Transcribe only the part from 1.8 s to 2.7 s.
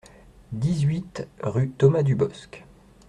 Dubosc